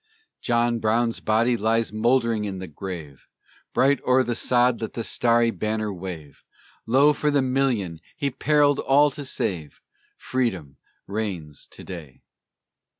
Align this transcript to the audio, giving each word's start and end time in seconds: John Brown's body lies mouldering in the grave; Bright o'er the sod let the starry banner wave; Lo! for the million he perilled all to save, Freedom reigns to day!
John 0.41 0.79
Brown's 0.79 1.19
body 1.19 1.55
lies 1.55 1.93
mouldering 1.93 2.43
in 2.45 2.57
the 2.57 2.65
grave; 2.65 3.27
Bright 3.71 3.99
o'er 4.03 4.23
the 4.23 4.33
sod 4.33 4.81
let 4.81 4.93
the 4.93 5.03
starry 5.03 5.51
banner 5.51 5.93
wave; 5.93 6.41
Lo! 6.87 7.13
for 7.13 7.29
the 7.29 7.43
million 7.43 7.99
he 8.17 8.31
perilled 8.31 8.79
all 8.79 9.11
to 9.11 9.23
save, 9.23 9.79
Freedom 10.17 10.77
reigns 11.05 11.67
to 11.67 11.83
day! 11.83 12.23